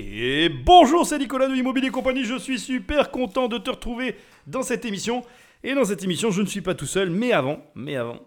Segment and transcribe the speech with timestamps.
[0.00, 2.22] Et bonjour, c'est Nicolas de Immobilier Compagnie.
[2.22, 4.14] Je suis super content de te retrouver
[4.46, 5.24] dans cette émission.
[5.64, 8.20] Et dans cette émission, je ne suis pas tout seul, mais avant, mais avant,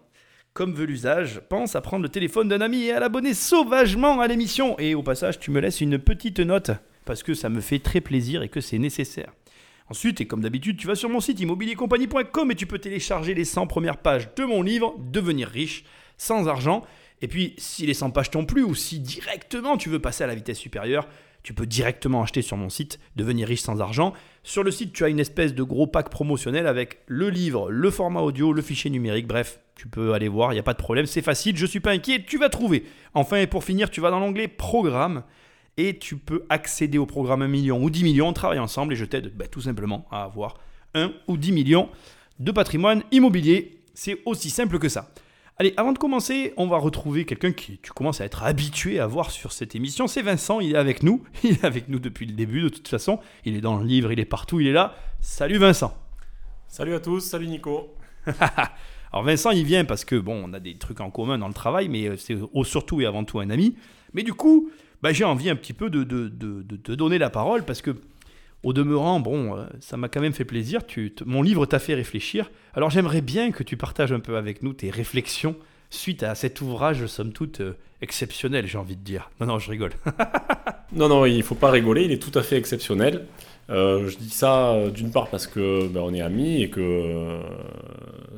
[0.52, 4.26] comme veut l'usage, pense à prendre le téléphone d'un ami et à l'abonner sauvagement à
[4.26, 4.78] l'émission.
[4.78, 6.72] Et au passage, tu me laisses une petite note
[7.06, 9.32] parce que ça me fait très plaisir et que c'est nécessaire.
[9.88, 13.46] Ensuite, et comme d'habitude, tu vas sur mon site immobiliercompagnie.com et tu peux télécharger les
[13.46, 15.84] 100 premières pages de mon livre Devenir riche
[16.18, 16.84] sans argent.
[17.22, 20.26] Et puis, si les 100 pages t'ont plu ou si directement tu veux passer à
[20.26, 21.08] la vitesse supérieure,
[21.42, 24.12] tu peux directement acheter sur mon site Devenir riche sans argent.
[24.42, 27.90] Sur le site, tu as une espèce de gros pack promotionnel avec le livre, le
[27.90, 29.26] format audio, le fichier numérique.
[29.26, 31.68] Bref, tu peux aller voir, il n'y a pas de problème, c'est facile, je ne
[31.68, 32.84] suis pas inquiet, tu vas trouver.
[33.14, 35.24] Enfin, et pour finir, tu vas dans l'onglet Programme
[35.76, 38.28] et tu peux accéder au programme 1 million ou 10 millions.
[38.28, 40.58] On travaille ensemble et je t'aide bah, tout simplement à avoir
[40.94, 41.88] 1 ou 10 millions
[42.38, 43.80] de patrimoine immobilier.
[43.94, 45.10] C'est aussi simple que ça.
[45.58, 49.06] Allez, avant de commencer, on va retrouver quelqu'un qui tu commences à être habitué à
[49.06, 50.06] voir sur cette émission.
[50.06, 51.22] C'est Vincent, il est avec nous.
[51.44, 53.20] Il est avec nous depuis le début de toute façon.
[53.44, 54.94] Il est dans le livre, il est partout, il est là.
[55.20, 55.94] Salut Vincent.
[56.68, 57.94] Salut à tous, salut Nico.
[59.12, 61.54] Alors Vincent, il vient parce que bon, on a des trucs en commun dans le
[61.54, 63.76] travail, mais euh, c'est surtout et avant tout un ami.
[64.14, 64.70] Mais du coup,
[65.02, 67.90] bah, j'ai envie un petit peu de, de, de, te donner la parole parce que,
[68.62, 70.86] au demeurant, bon, euh, ça m'a quand même fait plaisir.
[70.86, 72.50] Tu, mon livre t'a fait réfléchir.
[72.74, 75.56] Alors j'aimerais bien que tu partages un peu avec nous tes réflexions
[75.90, 79.30] suite à cet ouvrage, somme toute, euh, exceptionnel, j'ai envie de dire.
[79.40, 79.92] Non, non, je rigole.
[80.92, 83.26] non, non, il faut pas rigoler, il est tout à fait exceptionnel.
[83.70, 87.38] Euh, je dis ça d'une part parce que ben, on est amis et que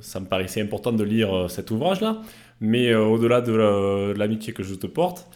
[0.01, 2.21] ça me paraissait important de lire cet ouvrage-là,
[2.61, 5.27] mais au-delà de l'amitié que je te porte,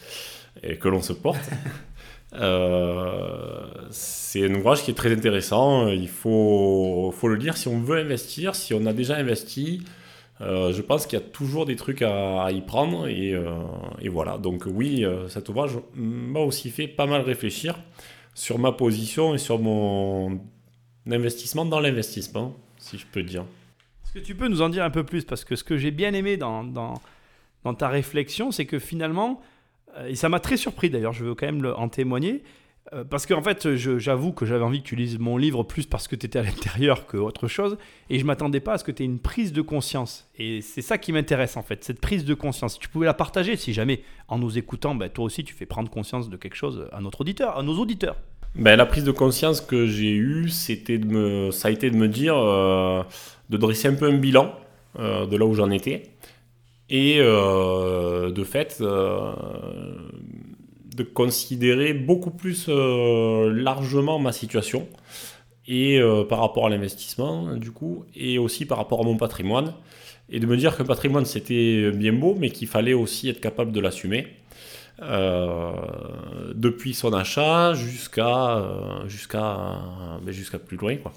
[0.62, 1.48] et que l'on se porte.
[2.34, 5.88] Euh, c'est un ouvrage qui est très intéressant.
[5.88, 9.82] Il faut, faut le lire si on veut investir, si on a déjà investi.
[10.40, 13.54] Euh, je pense qu'il y a toujours des trucs à, y prendre et, euh,
[14.00, 14.38] et, voilà.
[14.38, 17.78] Donc oui, cet ouvrage m'a aussi fait pas mal réfléchir
[18.34, 20.40] sur ma position et sur mon
[21.10, 23.44] investissement dans l'investissement, si je peux dire.
[24.04, 25.24] Est-ce que tu peux nous en dire un peu plus?
[25.24, 26.94] Parce que ce que j'ai bien aimé dans,
[27.76, 29.42] ta réflexion, c'est que finalement,
[30.06, 32.42] et ça m'a très surpris d'ailleurs, je veux quand même en témoigner.
[32.94, 36.08] Euh, parce qu'en fait, j'avoue que j'avais envie que tu lises mon livre plus parce
[36.08, 37.76] que tu étais à l'intérieur qu'autre chose.
[38.10, 40.28] Et je m'attendais pas à ce que tu aies une prise de conscience.
[40.38, 42.78] Et c'est ça qui m'intéresse en fait, cette prise de conscience.
[42.78, 45.90] Tu pouvais la partager, si jamais en nous écoutant, ben, toi aussi tu fais prendre
[45.90, 48.16] conscience de quelque chose à notre auditeur, à nos auditeurs.
[48.54, 51.96] Ben, la prise de conscience que j'ai eue, c'était de me, ça a été de
[51.96, 53.02] me dire, euh,
[53.50, 54.54] de dresser un peu un bilan
[54.98, 56.02] de là où j'en étais
[56.90, 59.32] et euh, de fait euh,
[60.96, 64.88] de considérer beaucoup plus euh, largement ma situation
[65.70, 66.00] et
[66.30, 69.74] par rapport à l'investissement du coup et aussi par rapport à mon patrimoine.
[70.30, 73.72] Et de me dire qu'un patrimoine c'était bien beau mais qu'il fallait aussi être capable
[73.72, 74.28] de l'assumer
[76.54, 78.64] depuis son achat jusqu'à
[79.08, 79.78] jusqu'à
[80.22, 81.12] ben, jusqu'à plus loin quoi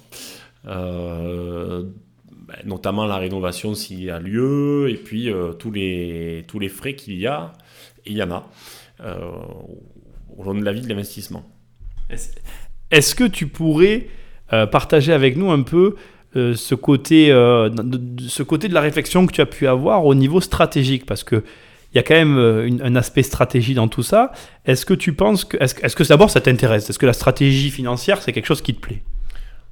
[2.52, 6.68] ben, notamment la rénovation s'il y a lieu, et puis euh, tous, les, tous les
[6.68, 7.54] frais qu'il y a,
[8.06, 8.50] et il y en a,
[9.02, 9.32] euh,
[10.38, 11.44] au long de la vie de l'investissement.
[12.90, 14.08] Est-ce que tu pourrais
[14.52, 15.96] euh, partager avec nous un peu
[16.34, 20.42] ce, côté, de, ce côté de la réflexion que tu as pu avoir au niveau
[20.42, 21.06] stratégique?
[21.06, 21.44] Parce que
[21.94, 24.32] il y a quand même un aspect stratégie dans tout ça.
[24.66, 25.58] Est-ce que tu penses que.
[25.58, 26.90] Est-ce que d'abord ça t'intéresse?
[26.90, 29.02] Est-ce que la stratégie financière, c'est quelque chose qui te plaît?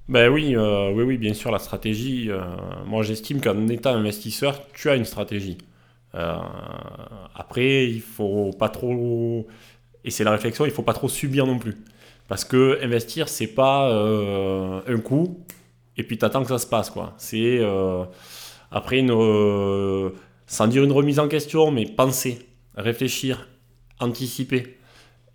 [0.10, 2.32] Ben oui, euh, oui, oui, bien sûr, la stratégie.
[2.32, 2.42] Euh,
[2.88, 5.60] moi, j'estime qu'en étant investisseur, tu as une stratégie.
[6.16, 6.38] Euh,
[7.36, 9.48] après, il faut pas trop,
[10.04, 11.78] et c'est la réflexion, il faut pas trop subir non plus,
[12.28, 13.92] parce que investir, c'est pas
[14.88, 15.46] un coup
[15.98, 17.14] et puis t'attends que ça se passe, quoi.
[17.18, 17.62] C'est
[18.72, 19.12] après une,
[20.48, 22.40] sans dire une remise en question, mais penser,
[22.76, 23.48] réfléchir,
[24.00, 24.79] anticiper.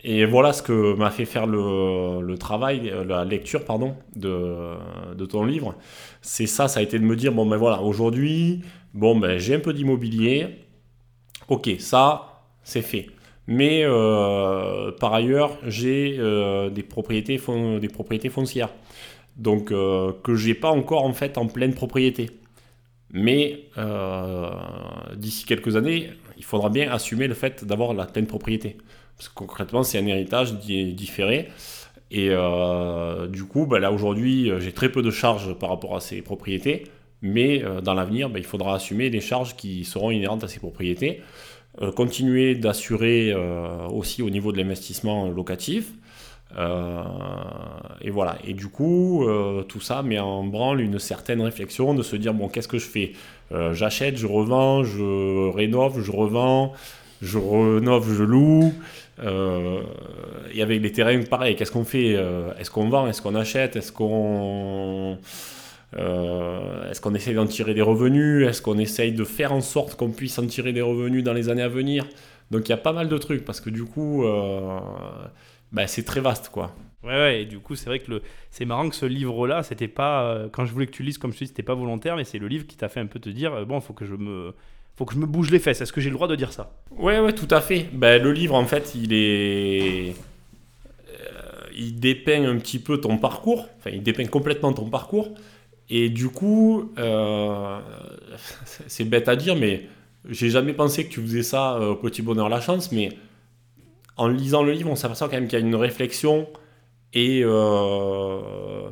[0.07, 5.75] Et voilà ce que m'a fait faire le, travail, la lecture pardon, de, ton livre.
[6.21, 8.61] C'est ça, ça a été de me dire, bon ben voilà, aujourd'hui,
[8.93, 10.59] bon ben j'ai un peu d'immobilier,
[11.49, 13.07] ok, ça, c'est fait.
[13.47, 18.71] Mais euh, par ailleurs, j'ai euh, des, propriétés, foncières,
[19.37, 22.31] donc euh, que j'ai pas encore en fait en pleine propriété.
[23.11, 23.71] Mais
[25.17, 28.77] d'ici quelques années, il faudra bien assumer le fait d'avoir la pleine propriété.
[29.17, 31.49] Parce que concrètement, c'est un héritage différé.
[32.11, 35.97] Et euh, du coup, bah, là aujourd'hui, euh, j'ai très peu de charges par rapport
[35.97, 36.85] à ces propriétés.
[37.23, 40.61] Mais euh, dans l'avenir, bah, il faudra assumer les charges qui seront inhérentes à ces
[40.61, 41.23] propriétés.
[41.97, 43.35] continuer d'assurer
[43.91, 45.91] aussi au niveau de l'investissement locatif.
[48.01, 48.39] et voilà.
[48.47, 49.27] Et du coup,
[49.67, 52.87] tout ça met en branle une certaine réflexion de se dire bon, qu'est-ce que je
[52.87, 53.13] fais?
[53.73, 56.75] J'achète, je revends, je rénove, je revends,
[57.23, 58.73] je rénove, je loue.
[59.23, 62.11] Et avec les terrains, pareil, qu'est-ce qu'on fait
[62.59, 65.19] Est-ce qu'on vend Est-ce qu'on achète Est-ce qu'on
[65.97, 70.11] est-ce qu'on essaye d'en tirer des revenus Est-ce qu'on essaye de faire en sorte qu'on
[70.11, 72.07] puisse en tirer des revenus dans les années à venir?
[72.51, 74.25] Donc il y a pas mal de trucs parce que du coup,
[75.73, 76.75] bah, c'est très vaste quoi.
[77.05, 80.25] Ouais, ouais, et du coup, c'est vrai que c'est marrant que ce livre-là, c'était pas.
[80.25, 82.25] Euh, quand je voulais que tu lises, comme je te dis, c'était pas volontaire, mais
[82.25, 84.15] c'est le livre qui t'a fait un peu te dire euh, bon, faut que je
[84.15, 84.55] me.
[84.97, 85.81] Faut que je me bouge les fesses.
[85.81, 86.73] Est-ce que j'ai le droit de dire ça?
[86.93, 87.89] Ouais, ouais, tout à fait.
[87.93, 90.15] Ben, le livre, en fait, il est.
[91.09, 93.69] Euh, il dépeint un petit peu ton parcours.
[93.79, 95.31] Enfin, il dépeint complètement ton parcours.
[95.91, 96.93] Et du coup,
[98.87, 99.87] c'est bête à dire, mais
[100.29, 102.93] j'ai jamais pensé que tu faisais ça au Petit Bonheur La Chance.
[102.93, 103.11] Mais
[104.17, 106.47] en lisant le livre, on s'aperçoit quand même qu'il y a une réflexion
[107.13, 108.89] et, euh,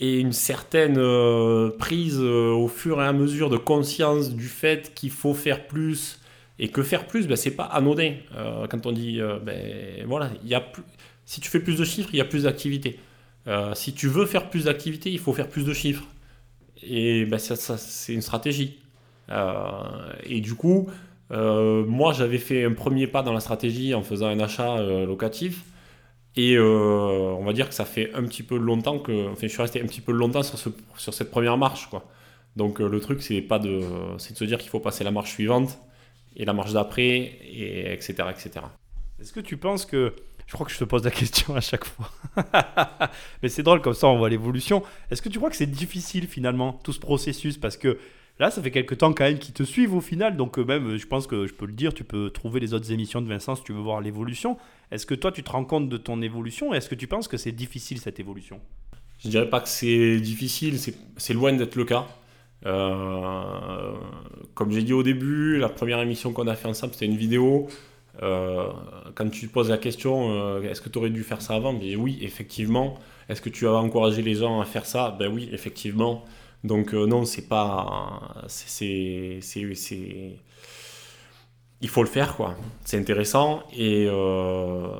[0.00, 4.94] et une certaine euh, prise euh, au fur et à mesure de conscience du fait
[4.94, 6.18] qu'il faut faire plus
[6.58, 8.14] et que faire plus, ben, c'est pas anodin.
[8.68, 10.82] quand on dit, ben, voilà, y a plus,
[11.24, 12.98] si tu fais plus de chiffres, il y a plus d'activités.
[13.72, 16.04] si tu veux faire plus d'activités, il faut faire plus de chiffres.
[16.82, 18.78] Et ben, ça, c'est une stratégie.
[20.24, 20.90] et du coup,
[21.30, 25.62] moi, j'avais fait un premier pas dans la stratégie en faisant un achat locatif.
[26.36, 29.30] Et euh, on va dire que ça fait un petit peu longtemps que.
[29.30, 32.04] Enfin, je suis resté un petit peu longtemps sur, ce, sur cette première marche, quoi.
[32.56, 33.80] Donc euh, le truc, c'est pas de,
[34.18, 35.78] c'est de se dire qu'il faut passer la marche suivante
[36.36, 38.66] et la marche d'après, et etc., etc.
[39.20, 40.14] Est-ce que tu penses que
[40.50, 42.10] je crois que je te pose la question à chaque fois.
[43.42, 44.82] Mais c'est drôle comme ça, on voit l'évolution.
[45.08, 47.56] Est-ce que tu crois que c'est difficile finalement tout ce processus?
[47.56, 47.98] Parce que
[48.40, 50.96] Là, ça fait quelques temps quand même qu'ils te suivent au final, donc euh, même,
[50.96, 53.54] je pense que je peux le dire, tu peux trouver les autres émissions de Vincent
[53.54, 54.56] si tu veux voir l'évolution.
[54.90, 57.36] Est-ce que toi, tu te rends compte de ton évolution est-ce que tu penses que
[57.36, 58.58] c'est difficile cette évolution?
[59.22, 60.78] Je dirais pas que c'est difficile,
[61.18, 62.06] c'est loin d'être le cas.
[62.64, 63.92] Euh,
[64.54, 67.68] comme j'ai dit au début, la première émission qu'on a fait ensemble, c'était une vidéo.
[68.22, 68.68] Euh,
[69.16, 71.74] quand tu te poses la question, est-ce que tu aurais dû faire ça avant?
[71.74, 72.98] Oui, effectivement.
[73.28, 75.14] Est-ce que tu as encouragé les gens à faire ça?
[75.18, 76.24] Ben oui, effectivement.
[76.64, 78.44] Donc euh, non, c'est pas...
[78.48, 79.40] C'est...
[81.82, 82.56] Il faut le faire, quoi.
[82.84, 84.92] C'est intéressant et, euh,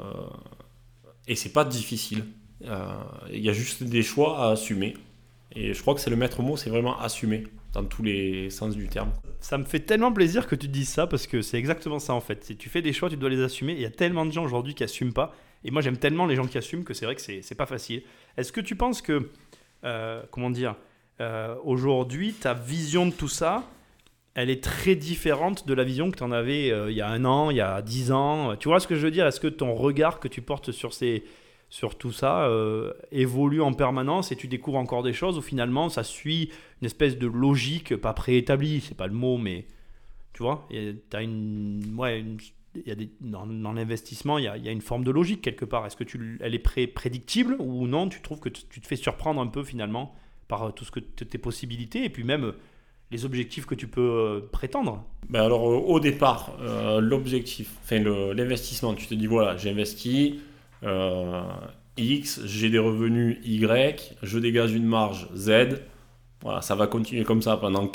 [1.29, 2.25] et c'est pas difficile.
[2.65, 2.95] Euh,
[3.31, 4.97] il y a juste des choix à assumer.
[5.53, 8.75] Et je crois que c'est le maître mot, c'est vraiment assumer dans tous les sens
[8.77, 9.13] du terme.
[9.41, 12.21] Ça me fait tellement plaisir que tu dises ça parce que c'est exactement ça en
[12.21, 12.45] fait.
[12.45, 13.75] Si tu fais des choix, tu dois les assumer.
[13.75, 15.35] Il y a tellement de gens aujourd'hui qui assument pas.
[15.65, 18.03] Et moi j'aime tellement les gens qui assument que c'est vrai que c'est pas facile.
[18.39, 19.31] Est-ce que tu penses que,
[20.31, 20.77] comment dire,
[21.21, 23.65] euh, aujourd'hui, ta vision de tout ça,
[24.35, 27.09] elle est très différente de la vision que tu en avais euh, il y a
[27.09, 28.57] un an, il y a dix ans.
[28.57, 29.27] Tu vois ce que je veux dire?
[29.27, 31.25] Est-ce que ton regard que tu portes sur, ces,
[31.69, 35.91] sur tout ça euh, évolue en permanence et tu découvres encore des choses ou finalement
[35.91, 36.51] ça suit
[36.81, 39.67] une espèce de logique, pas préétablie, c'est pas le mot, mais
[40.33, 42.25] tu vois, une, ouais,
[42.87, 45.67] y a des, dans, l'investissement, il y a, y a, une forme de logique quelque
[45.67, 45.85] part.
[45.85, 48.09] Est-ce que tu, elle est pré prédictible ou non?
[48.09, 50.15] Tu trouves que tu te fais surprendre un peu finalement?
[50.51, 52.53] Par euh, tout ce que tes possibilités et puis même euh,
[53.11, 56.57] les objectifs que tu peux euh, prétendre ben Alors au départ,
[57.01, 57.99] l'objectif, enfin
[58.35, 60.41] l'investissement, tu te dis voilà, j'ai investi
[61.97, 65.81] X, j'ai des revenus Y, je dégage une marge Z,
[66.43, 67.89] voilà, ça va continuer comme ça pendant,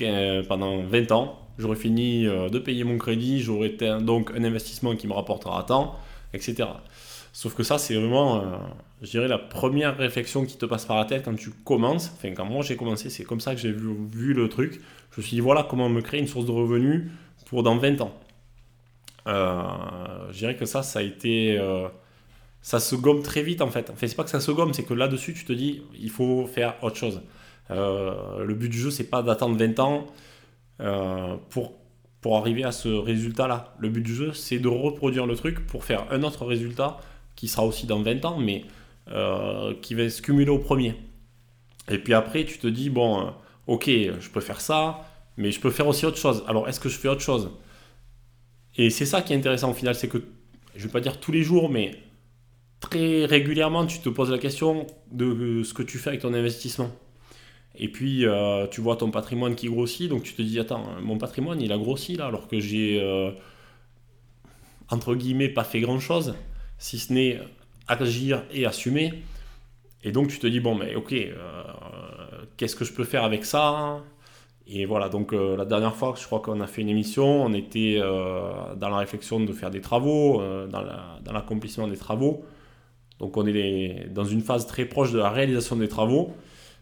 [0.48, 1.40] pendant 20 ans.
[1.58, 5.96] J'aurai fini de payer mon crédit, j'aurai donc un investissement qui me rapportera tant,
[6.36, 6.68] etc.
[7.36, 8.42] Sauf que ça, c'est vraiment, euh,
[9.02, 12.10] je dirais, la première réflexion qui te passe par la tête quand tu commences.
[12.16, 14.80] Enfin, quand moi j'ai commencé, c'est comme ça que j'ai vu, le truc.
[15.12, 17.12] Je me suis dit, voilà comment me créer une source de revenus
[17.48, 18.18] pour dans 20 ans.
[19.28, 19.64] Euh,
[20.32, 21.58] je dirais que ça, ça a été.
[21.60, 21.90] Euh,
[22.62, 23.92] ça se gomme très vite en fait.
[23.98, 26.76] C'est pas que ça se gomme, c'est que là-dessus, tu te dis, il faut faire
[26.84, 27.22] autre chose.
[27.70, 30.08] le but du jeu, c'est pas d'attendre 20 ans
[31.50, 31.74] pour
[32.26, 33.76] pour arriver à ce résultat-là.
[33.78, 36.98] Le but du jeu, c'est de reproduire le truc pour faire un autre résultat
[37.36, 38.66] qui sera aussi dans 20 ans, mais
[39.12, 40.96] euh, qui va se cumuler au premier.
[41.88, 43.30] Et puis après, tu te dis, bon, euh,
[43.68, 46.44] ok, je peux faire ça, mais je peux faire aussi autre chose.
[46.48, 47.52] Alors, est-ce que je fais autre chose?
[48.76, 50.18] Et c'est ça qui est intéressant au final, c'est que,
[50.74, 51.92] je ne vais pas dire tous les jours, mais
[52.80, 56.90] très régulièrement, tu te poses la question de ce que tu fais avec ton investissement.
[57.78, 61.18] Et puis, euh, tu vois ton patrimoine qui grossit, donc tu te dis, attends, mon
[61.18, 63.02] patrimoine, il a grossi là, alors que j'ai,
[64.90, 66.36] entre guillemets, pas fait grand-chose
[66.78, 67.40] si ce n'est
[67.88, 69.14] agir et assumer.
[70.04, 71.64] Et donc tu te dis, bon, mais ok, euh,
[72.58, 74.04] qu'est-ce que je peux faire avec ça?
[74.68, 77.54] Et voilà, donc euh, la dernière fois, je crois qu'on a fait une émission, on
[77.54, 82.46] était euh, dans la réflexion de faire des travaux, dans l'accomplissement des travaux.
[83.20, 86.36] Donc on est dans une phase très proche de la réalisation des travaux.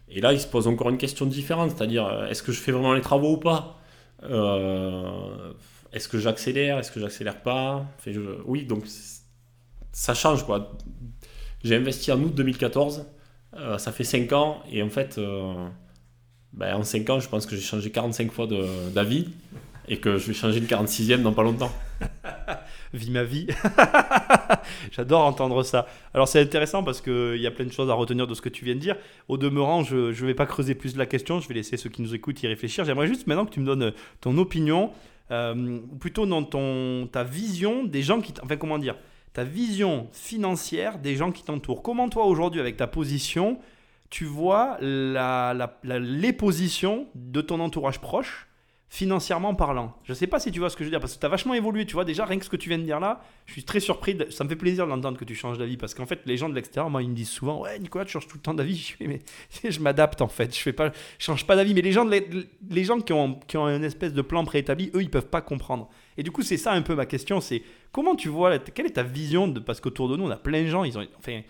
[0.08, 2.92] Et là, il se pose encore une question différente, c'est-à-dire, est-ce que je fais vraiment
[2.92, 3.80] les travaux ou pas?
[5.92, 7.86] Est-ce que j'accélère, est-ce que j'accélère pas?
[8.44, 8.84] Oui, donc
[9.92, 10.76] ça change quoi.
[11.62, 13.06] J'ai investi en août 2014,
[13.56, 15.18] euh, ça fait 5 ans, et en fait,
[16.52, 18.46] ben, en 5 ans, je pense que j'ai changé 45 fois
[18.92, 19.28] d'avis,
[19.88, 21.72] et que je vais changer une 46e dans pas longtemps.
[22.94, 23.48] Vie ma vie.
[24.92, 25.88] J'adore entendre ça.
[26.14, 28.48] Alors c'est intéressant parce qu'il y a plein de choses à retenir de ce que
[28.48, 28.94] tu viens de dire.
[29.26, 32.02] Au demeurant, je ne vais pas creuser plus la question, je vais laisser ceux qui
[32.02, 32.84] nous écoutent y réfléchir.
[32.84, 34.92] J'aimerais juste maintenant que tu me donnes ton opinion,
[35.32, 38.32] euh, ou plutôt dans ton, ta vision des gens qui...
[38.44, 38.94] Enfin comment dire
[39.32, 41.82] Ta vision financière des gens qui t'entourent.
[41.82, 43.58] Comment toi aujourd'hui avec ta position,
[44.08, 48.46] tu vois les positions de ton entourage proche
[48.94, 49.92] financièrement parlant.
[50.04, 51.28] Je sais pas si tu vois ce que je veux dire, parce que tu as
[51.28, 53.52] vachement évolué, tu vois, déjà, rien que ce que tu viens de dire là, je
[53.52, 56.20] suis très surpris, ça me fait plaisir d'entendre que tu changes d'avis, parce qu'en fait,
[56.26, 58.42] les gens de l'extérieur, moi, ils me disent souvent, ouais, Nicolas, tu changes tout le
[58.42, 58.94] temps d'avis,
[59.64, 62.84] je je m'adapte en fait, je fais pas, change pas d'avis, mais les gens, les,
[62.84, 65.90] gens qui ont, qui ont une espèce de plan préétabli, eux, ils peuvent pas comprendre.
[66.16, 68.90] Et du coup, c'est ça un peu ma question, c'est comment tu vois, quelle est
[68.90, 71.40] ta vision de, parce qu'autour de nous, on a plein de gens, ils ont, enfin,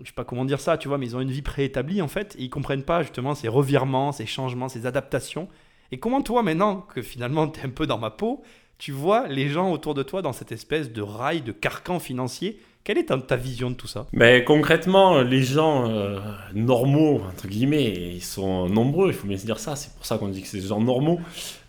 [0.00, 2.08] je sais pas comment dire ça, tu vois, mais ils ont une vie préétablie en
[2.08, 5.46] fait, et ils comprennent pas justement ces revirements, ces changements, ces adaptations.
[5.92, 8.42] Et comment toi, maintenant que finalement tu es un peu dans ma peau,
[8.78, 12.58] tu vois les gens autour de toi dans cette espèce de rail, de carcan financier?
[12.84, 14.06] Quelle est ta, vision de tout ça?
[14.12, 16.18] Mais concrètement, les gens euh,
[16.54, 20.18] normaux, entre guillemets, ils sont nombreux, il faut bien se dire ça, c'est pour ça
[20.18, 21.18] qu'on dit que c'est des gens normaux.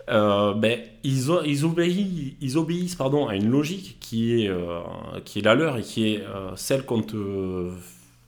[0.10, 4.82] Euh, ben, ils, ils, obéissent, ils obéissent pardon, à une logique qui est, euh,
[5.24, 6.24] qui est la leur et qui est
[6.58, 7.72] celle qu'on te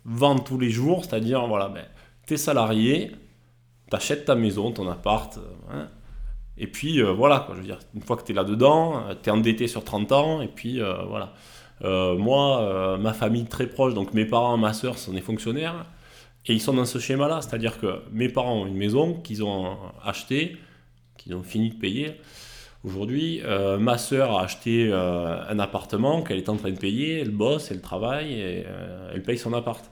[0.05, 1.83] vend tous les jours, c'est-à-dire, voilà, ben,
[2.25, 3.11] tu es salarié,
[3.89, 5.41] t'achètes ta maison, ton appart, euh,
[5.71, 5.89] hein.
[6.57, 9.29] et puis euh, voilà, je veux dire, une fois que tu es là-dedans, euh, tu
[9.29, 11.33] es endetté sur 30 ans, et puis voilà.
[11.81, 15.85] moi, ma famille très proche, donc mes parents, ma soeur sont des fonctionnaires,
[16.45, 19.77] et ils sont dans ce schéma-là, c'est-à-dire que mes parents ont une maison qu'ils ont
[20.03, 20.57] achetée,
[21.17, 22.15] qu'ils ont fini de payer.
[22.83, 23.41] Aujourd'hui,
[23.79, 27.81] ma soeur a acheté un appartement qu'elle est en train de payer, elle bosse, elle
[27.81, 28.65] travaille, et
[29.13, 29.83] elle paye son appart.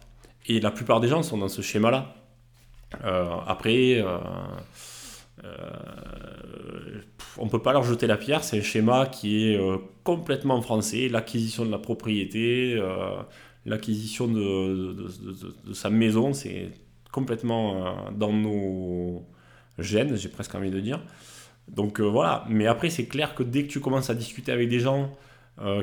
[0.47, 2.24] Et la plupart des gens sont dans ce schéma-là.
[3.03, 4.17] Euh, après, euh,
[5.43, 7.01] euh,
[7.37, 9.59] on ne peut pas leur jeter la pierre, c'est un schéma qui est
[10.03, 12.81] complètement français, l'acquisition de la propriété,
[13.65, 15.07] l'acquisition de,
[15.73, 16.69] sa maison, c'est
[17.11, 19.25] complètement dans nos
[19.79, 21.01] gènes, j'ai presque envie de dire.
[21.67, 24.79] Donc voilà, mais après c'est clair que dès que tu commences à discuter avec des
[24.79, 25.11] gens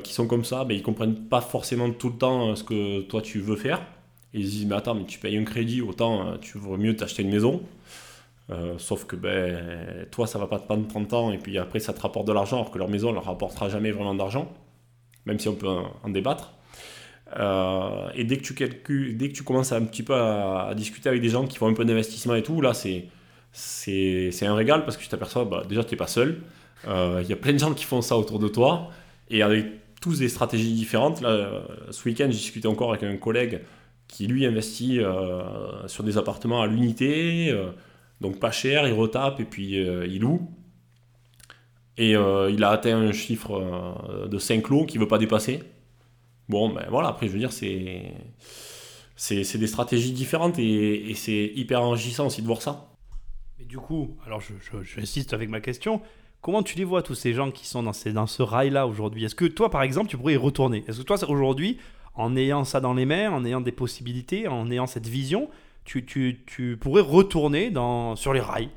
[0.02, 3.20] qui sont comme ça, ben, ils comprennent pas forcément tout le temps ce que toi
[3.20, 3.82] tu veux faire
[4.34, 6.96] ils se disent, mais attends, mais tu payes un crédit, autant euh, tu vaut mieux
[6.96, 7.62] t'acheter une maison.
[8.50, 11.80] Euh, sauf que ben, toi, ça va pas te prendre 30 ans et puis après,
[11.80, 14.52] ça te rapporte de l'argent, alors que leur maison ne leur rapportera jamais vraiment d'argent,
[15.26, 16.52] même si on peut en, débattre.
[17.38, 21.08] Euh, et dès que, tu calcules, dès que tu commences un petit peu à, discuter
[21.08, 23.06] avec des gens qui font un peu d'investissement et tout, là, c'est,
[23.52, 26.40] c'est, un régal parce que tu t'aperçois, bah, déjà, tu n'es pas seul.
[26.86, 28.90] Il y a plein de gens qui font ça autour de toi
[29.30, 29.66] et avec
[30.00, 31.20] tous des stratégies différentes.
[31.20, 33.60] Là, ce week-end, j'ai discuté encore avec un collègue
[34.12, 37.70] qui lui investit euh, sur des appartements à l'unité, euh,
[38.20, 40.50] donc pas cher, il retape et puis euh, il loue.
[41.96, 45.62] Et il a atteint un chiffre de 5 lots qu'il ne veut pas dépasser.
[46.48, 48.14] Bon, ben voilà, après je veux dire, c'est,
[49.14, 52.88] c'est, des stratégies différentes et, c'est hyper enrichissant aussi de voir ça.
[53.58, 56.00] Mais du coup, alors je, j'insiste avec ma question,
[56.40, 59.24] comment tu les vois tous ces gens qui sont dans, ces, dans ce rail-là aujourd'hui?
[59.24, 60.84] Est-ce que toi, par exemple, tu pourrais y retourner?
[60.88, 61.78] Est-ce que toi, aujourd'hui,
[62.14, 65.48] en ayant ça dans les mains, en ayant des possibilités, en ayant cette vision,
[65.84, 68.70] tu, tu, pourrais retourner dans, sur les rails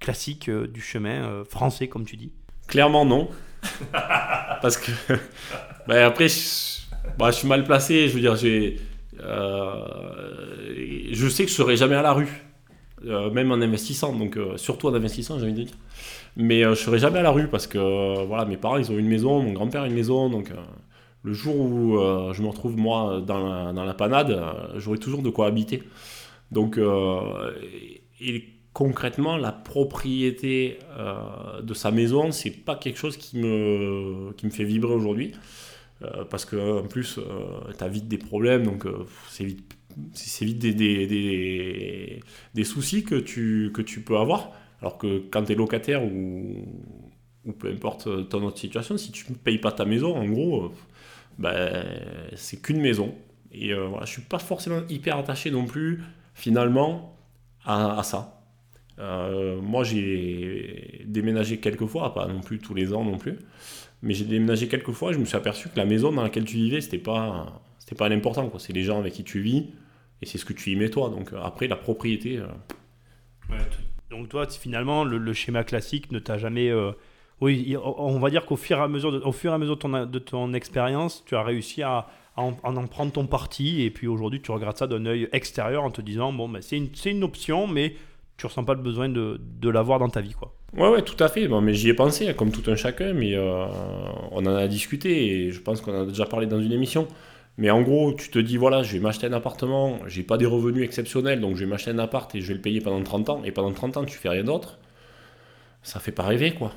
[0.00, 2.30] classiques euh, du chemin euh, français, comme tu dis
[2.66, 3.28] Clairement non.
[3.92, 4.90] Parce que
[5.88, 6.28] ben après,
[7.18, 8.08] bah, je, suis mal placé.
[8.08, 8.80] Je veux dire, j'ai,
[9.20, 9.84] euh,
[11.12, 12.28] je sais que je serai jamais à la rue,
[13.04, 14.12] même en investissant.
[14.12, 15.74] Donc, surtout en investissant, j'ai envie de dire.
[16.36, 19.08] Mais je serai jamais à la rue parce que voilà, mes parents, ils ont une
[19.08, 20.28] maison, mon grand-père a une maison.
[20.28, 20.50] Donc,
[21.26, 25.28] le jour où euh, je me retrouve moi dans la, panade, euh, j'aurai toujours de
[25.28, 25.82] quoi habiter.
[26.52, 27.50] Donc, euh,
[28.72, 30.78] concrètement, la propriété
[31.60, 35.32] de sa maison, c'est pas quelque chose qui me, qui me fait vibrer aujourd'hui.
[36.30, 37.18] parce que en plus,
[37.76, 38.86] tu as vite des problèmes, donc
[39.28, 39.76] c'est vite,
[40.42, 42.20] vite des, des,
[42.54, 44.52] des, soucis que tu, que tu peux avoir.
[44.80, 46.66] Alors que quand tu es locataire ou,
[47.44, 50.70] ou peu importe ton autre situation, si tu ne payes pas ta maison, en gros,
[51.38, 51.84] ben,
[52.34, 53.14] c'est qu'une maison.
[53.52, 56.02] Et euh, voilà, je suis pas forcément hyper attaché non plus,
[56.34, 57.16] finalement,
[57.64, 58.42] à, ça.
[58.98, 63.38] Euh, moi, j'ai déménagé quelques fois, pas non plus tous les ans non plus,
[64.02, 66.44] mais j'ai déménagé quelques fois et je me suis aperçu que la maison dans laquelle
[66.44, 68.50] tu vivais, c'était pas, c'était pas l'important.
[68.58, 69.70] C'est les gens avec qui tu vis
[70.22, 71.10] et c'est ce que tu y mets toi.
[71.10, 72.40] Donc euh, après, la propriété.
[74.10, 76.70] donc toi, finalement, le, schéma classique ne t'a jamais
[77.40, 79.76] Oui, on va dire qu'au fur et à mesure de, au fur et à mesure
[79.76, 83.82] de ton, expérience, tu as réussi à, en, en, prendre ton parti.
[83.82, 86.78] Et puis aujourd'hui, tu regardes ça d'un œil extérieur en te disant bon, ben, c'est
[87.10, 87.94] une, option, mais
[88.38, 90.32] tu ressens pas le besoin de, l'avoir dans ta vie.
[90.32, 90.54] Quoi.
[90.76, 91.46] Ouais, ouais, tout à fait.
[91.46, 93.66] Bon, mais j'y ai pensé, comme tout un chacun, mais euh,
[94.30, 97.06] on en a discuté et je pense qu'on en a déjà parlé dans une émission.
[97.58, 100.46] Mais en gros, tu te dis, voilà, je vais m'acheter un appartement, j'ai pas des
[100.46, 103.30] revenus exceptionnels, donc je vais m'acheter un appart et je vais le payer pendant 30
[103.30, 104.78] ans, et pendant 30 ans, tu fais rien d'autre.
[105.82, 106.72] Ça fait pas rêver, quoi.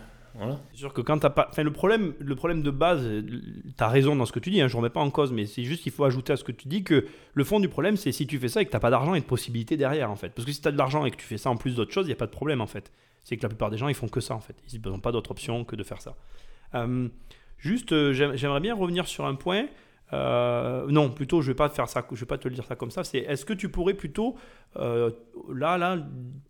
[0.71, 1.47] C'est sûr que quand t'as pas.
[1.49, 4.61] Enfin, le problème, le problème de base, tu as raison dans ce que tu dis,
[4.61, 6.51] hein, je remets pas en cause, mais c'est juste qu'il faut ajouter à ce que
[6.51, 8.79] tu dis que le fond du problème, c'est si tu fais ça et que t'as
[8.79, 10.29] pas d'argent et de possibilités derrière, en fait.
[10.29, 11.91] Parce que si tu as de l'argent et que tu fais ça en plus d'autres
[11.91, 12.91] choses, il n'y a pas de problème, en fait.
[13.23, 14.55] C'est que la plupart des gens, ils font que ça, en fait.
[14.71, 16.15] Ils n'ont pas d'autre option que de faire ça.
[16.75, 17.09] Euh,
[17.57, 19.67] juste, euh, j'aimerais bien revenir sur un point.
[20.13, 22.05] Euh, non, plutôt, je vais pas faire ça.
[22.11, 23.03] Je vais pas te le dire ça comme ça.
[23.03, 24.35] C'est, est-ce que tu pourrais plutôt,
[24.75, 25.97] là, là,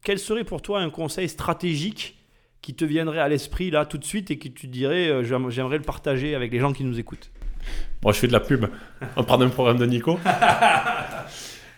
[0.04, 2.19] quel serait pour toi un conseil stratégique
[2.62, 5.78] qui te viendrait à l'esprit là tout de suite et que tu dirais euh, j'aimerais
[5.78, 7.32] le partager avec les gens qui nous écoutent
[8.02, 8.66] Bon, je fais de la pub.
[9.18, 10.20] On parle d'un programme de Nico.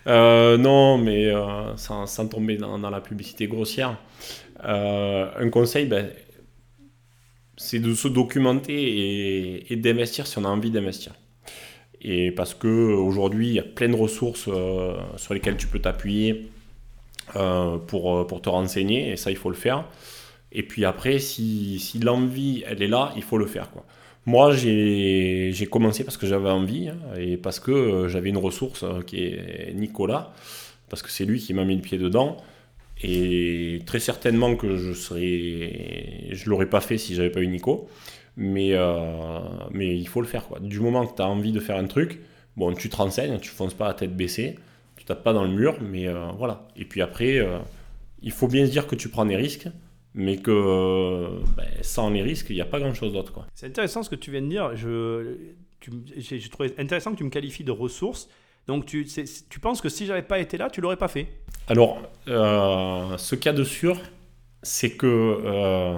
[0.08, 3.96] Euh, non, mais euh, sans, tomber dans, la publicité grossière.
[4.60, 6.10] un conseil, ben,
[7.56, 11.12] c'est de se documenter et, d'investir si on a envie d'investir.
[12.00, 14.48] Et parce que aujourd'hui, il y a plein de ressources
[15.18, 16.50] sur lesquelles tu peux t'appuyer
[17.32, 19.84] pour, pour te renseigner, et ça, il faut le faire.
[20.52, 23.70] Et puis après, si, l'envie, elle est là, il faut le faire.
[23.70, 23.84] Quoi.
[24.26, 28.84] Moi, j'ai commencé parce que j'avais envie hein, et parce que euh, j'avais une ressource
[28.84, 30.32] euh, qui est Nicolas,
[30.90, 32.36] parce que c'est lui qui m'a mis le pied dedans.
[33.02, 37.88] Et très certainement que je serais, je l'aurais pas fait si j'avais pas eu Nico.
[38.36, 39.40] Mais, euh,
[39.72, 40.46] mais il faut le faire.
[40.46, 40.60] Quoi.
[40.60, 42.20] Du moment que tu as envie de faire un truc,
[42.56, 44.56] bon, tu te renseignes, tu fonces pas la tête baissée,
[44.96, 46.06] tu tapes pas dans le mur, mais
[46.38, 46.68] voilà.
[46.76, 47.44] Et puis après,
[48.22, 49.68] il faut bien se dire que tu prends des risques
[50.14, 53.46] mais que ben, sans les risques, il n'y a pas grand-chose d'autre.
[53.54, 54.76] C'est intéressant ce que tu viens de dire.
[54.76, 55.36] Je,
[56.16, 58.28] j'ai trouvé intéressant que tu me qualifies de ressource.
[58.66, 59.06] Donc tu,
[59.48, 61.26] tu penses que si j'avais pas été là, tu l'aurais pas fait?
[61.68, 63.98] Alors, euh, ce cas de sûr,
[64.62, 65.96] c'est que euh,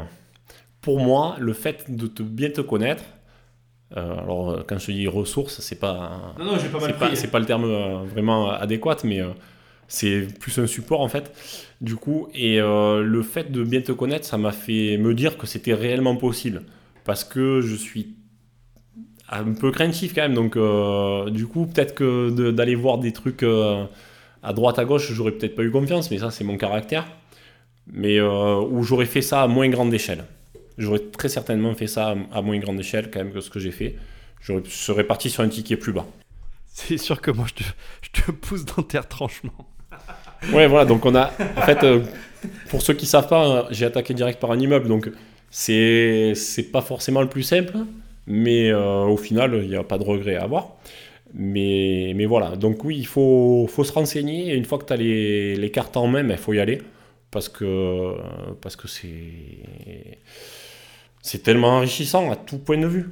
[0.80, 3.04] pour moi, le fait de te bien te connaître,
[3.96, 7.46] euh, alors quand je dis ressource, c'est pas, non, non, pas, pas, c'est pas le
[7.46, 9.20] terme vraiment adéquat, mais
[9.88, 11.32] c'est plus un support en fait.
[11.80, 15.36] Du coup, et euh, le fait de bien te connaître, ça m'a fait me dire
[15.36, 16.62] que c'était réellement possible.
[17.04, 18.14] Parce que je suis
[19.28, 20.34] un peu craintif quand même.
[20.34, 23.84] Donc, euh, du coup, peut-être que d'aller voir des trucs euh,
[24.42, 27.06] à droite, à gauche, j'aurais peut-être pas eu confiance, mais ça, c'est mon caractère.
[27.92, 30.24] Mais où j'aurais fait ça à moins grande échelle.
[30.78, 33.72] J'aurais très certainement fait ça à moins grande échelle quand même que ce que j'ai
[33.72, 33.96] fait.
[34.40, 36.06] Je serais parti sur un ticket plus bas.
[36.66, 37.64] C'est sûr que moi, je te,
[38.00, 39.73] je te pousse dans tes retranchements.
[40.52, 41.32] Ouais, voilà, donc on a.
[41.56, 42.00] En fait, euh,
[42.68, 45.10] pour ceux qui savent pas, j'ai attaqué direct par un immeuble, donc
[45.50, 47.74] c'est c'est pas forcément le plus simple,
[48.26, 50.76] mais euh, au final, il n'y a pas de regret à avoir.
[51.36, 54.92] Mais, mais voilà, donc oui, il faut, faut se renseigner, et une fois que tu
[54.92, 56.80] as les, les, cartes en main, il ben, faut y aller,
[57.32, 58.14] parce que
[58.60, 60.18] parce que c'est
[61.22, 63.10] c'est tellement enrichissant à tout point de vue.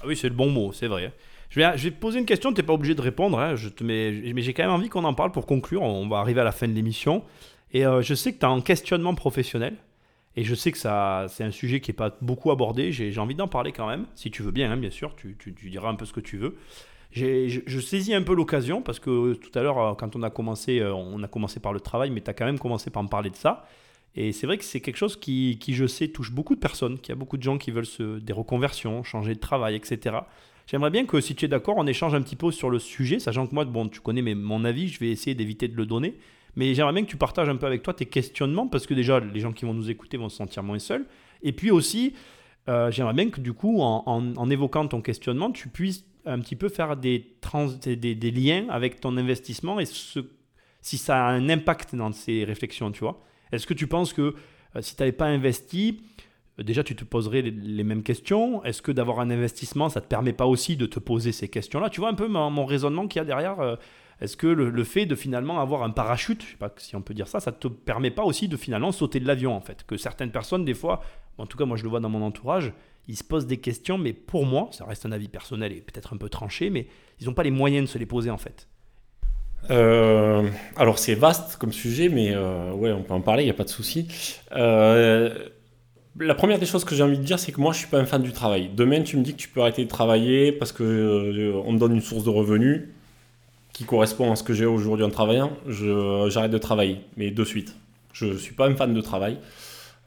[0.00, 1.12] Ah oui, c'est le bon mot, c'est vrai.
[1.50, 4.12] Je vais, poser une question, tu n'es pas obligé de répondre, hein, je te mets,
[4.34, 5.82] mais j'ai quand même envie qu'on en parle pour conclure.
[5.82, 7.24] On va arriver à la fin de l'émission.
[7.72, 9.76] Et euh, je sais que tu as un questionnement professionnel.
[10.36, 12.92] Et je sais que ça, c'est un sujet qui n'est pas beaucoup abordé.
[12.92, 15.16] J'ai, envie d'en parler quand même, si tu veux bien, hein, bien sûr.
[15.16, 15.36] Tu,
[15.68, 16.56] diras un peu ce que tu veux.
[17.10, 20.80] Je, saisis un peu l'occasion parce que tout à l'heure, euh, quand on a commencé,
[20.80, 23.08] euh, on a commencé par le travail, mais tu as quand même commencé par me
[23.08, 23.66] parler de ça.
[24.14, 27.10] Et c'est vrai que c'est quelque chose qui, je sais, touche beaucoup de personnes, qu'il
[27.10, 30.18] y a beaucoup de gens qui veulent des reconversions, changer de travail, etc.
[30.70, 33.18] J'aimerais bien que, si tu es d'accord, on échange un petit peu sur le sujet,
[33.18, 36.18] sachant que moi, bon, tu connais mon avis, je vais essayer d'éviter de le donner.
[36.56, 39.18] Mais j'aimerais bien que tu partages un peu avec toi tes questionnements, parce que déjà,
[39.18, 41.06] les gens qui vont nous écouter vont se sentir moins seuls.
[41.42, 42.12] Et puis aussi,
[42.68, 46.68] euh, j'aimerais bien que du coup, en, évoquant ton questionnement, tu puisses un petit peu
[46.68, 47.38] faire des,
[48.34, 53.22] liens avec ton investissement et si ça a un impact dans ces réflexions, tu vois.
[53.52, 54.34] Est-ce que tu penses que
[54.76, 56.02] euh, si tu n'avais pas investi,
[56.58, 58.64] déjà tu te poserais les, mêmes questions.
[58.64, 61.48] Est-ce que d'avoir un investissement, ça ne te permet pas aussi de te poser ces
[61.48, 61.90] questions-là?
[61.90, 63.76] Tu vois un peu mon, raisonnement qu'il y a derrière euh,
[64.20, 67.14] Est-ce que le, fait de finalement avoir un parachute, je sais pas si on peut
[67.14, 69.84] dire ça, ça ne te permet pas aussi de finalement sauter de l'avion en fait?
[69.86, 71.02] Que certaines personnes, des fois,
[71.38, 72.72] en tout cas moi je le vois dans mon entourage,
[73.06, 76.12] ils se posent des questions, mais pour moi, ça reste un avis personnel et peut-être
[76.12, 76.88] un peu tranché, mais
[77.20, 78.68] ils n'ont pas les moyens de se les poser en fait.
[79.70, 83.50] Euh, alors c'est vaste comme sujet, mais euh, ouais, on peut en parler, il n'y
[83.50, 84.08] a pas de souci.
[86.20, 87.98] La première des choses que j'ai envie de dire, c'est que moi, je suis pas
[87.98, 88.70] un fan du travail.
[88.74, 91.78] Demain, tu me dis que tu peux arrêter de travailler parce que euh, on me
[91.78, 92.88] donne une source de revenus
[93.72, 95.52] qui correspond à ce que j'ai aujourd'hui en travaillant.
[95.66, 97.76] j'arrête de travailler, mais de suite.
[98.12, 99.38] Je suis pas un fan de travail.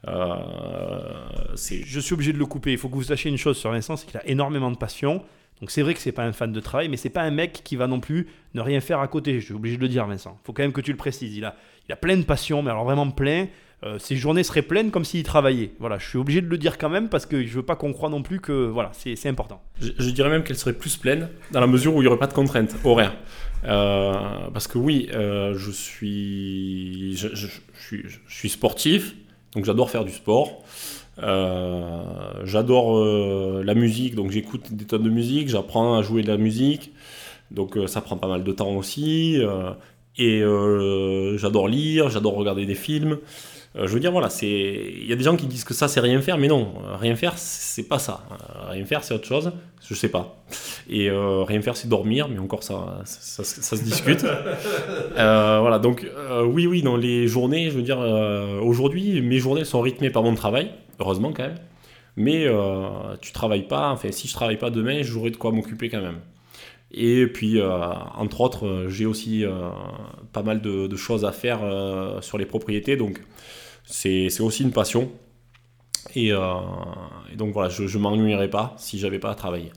[0.06, 2.72] je suis obligé de le couper.
[2.72, 5.22] Il faut que vous sachiez une chose sur Vincent, c'est qu'il a énormément de passion.
[5.62, 7.62] Donc c'est vrai que c'est pas un fan de travail, mais c'est pas un mec
[7.64, 9.38] qui va non plus ne rien faire à côté.
[9.38, 10.36] Je suis obligé de le dire, Vincent.
[10.42, 11.36] Il faut quand même que tu le précises.
[11.36, 11.54] Il a,
[11.88, 13.46] il a plein de passion, mais alors vraiment plein.
[13.84, 15.72] Euh, ses journées seraient pleines comme s'il travaillait.
[15.80, 17.92] Voilà, je suis obligé de le dire quand même parce que je veux pas qu'on
[17.92, 19.60] croie non plus que voilà, c'est important.
[19.80, 22.28] Je, dirais même qu'elle serait plus pleine dans la mesure où il n'y aurait pas
[22.28, 23.16] de contraintes horaires.
[23.64, 24.12] Euh,
[24.54, 27.48] parce que oui, euh, je, suis, je,
[28.28, 29.16] suis, sportif,
[29.54, 30.62] donc j'adore faire du sport.
[31.18, 33.04] j'adore
[33.64, 36.92] la musique, donc j'écoute des tonnes de musique, j'apprends à jouer de la musique,
[37.50, 39.42] donc ça prend pas mal de temps aussi.
[40.18, 40.42] et
[41.36, 43.18] j'adore lire, j'adore regarder des films.
[43.76, 45.88] Euh, je veux dire, voilà, c'est, il y a des gens qui disent que ça
[45.88, 48.24] c'est rien faire, mais non, rien faire c'est pas ça.
[48.30, 49.52] Euh, rien faire c'est autre chose,
[49.86, 50.42] je sais pas.
[50.90, 54.24] Et euh, rien faire c'est dormir, mais encore ça, ça, se discute.
[55.14, 56.06] voilà, donc
[56.44, 57.98] oui, oui, dans les journées, je veux dire,
[58.62, 61.58] aujourd'hui mes journées sont rythmées par mon travail, heureusement quand même.
[62.16, 62.46] Mais
[63.22, 66.18] tu travailles pas, enfin si je travaille pas demain, j'aurai de quoi m'occuper quand même.
[66.94, 69.46] Et puis, entre autres, j'ai aussi
[70.34, 71.60] pas mal de, de, choses à faire
[72.20, 72.96] sur les propriétés.
[72.96, 73.18] Donc,
[73.92, 75.10] c'est aussi une passion.
[76.14, 76.38] Et, euh,
[77.36, 79.70] donc voilà, je ne m'ennuierais pas si j'avais pas à travailler.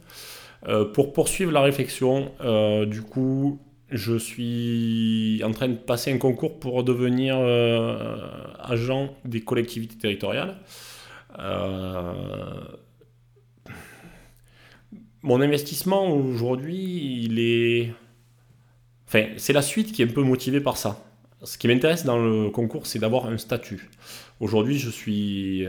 [0.67, 3.59] Euh, pour poursuivre la réflexion, euh, du coup,
[3.91, 7.37] je suis en train de passer un concours pour devenir
[8.59, 10.57] agent des collectivités territoriales.
[15.21, 17.93] mon investissement aujourd'hui, il est.
[19.07, 21.05] Enfin, c'est la suite qui est un peu motivée par ça
[21.45, 23.89] ce qui m'intéresse dans le concours, c'est d'avoir un statut.
[24.41, 25.65] Aujourd'hui, je suis